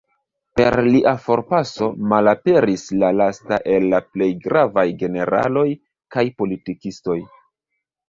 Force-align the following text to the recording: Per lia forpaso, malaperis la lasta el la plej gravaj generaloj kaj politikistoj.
Per 0.59 0.77
lia 0.85 1.11
forpaso, 1.25 1.89
malaperis 2.13 2.87
la 3.03 3.13
lasta 3.19 3.61
el 3.75 3.87
la 3.95 4.03
plej 4.11 4.33
gravaj 4.49 4.89
generaloj 5.05 5.69
kaj 6.17 6.29
politikistoj. 6.43 7.25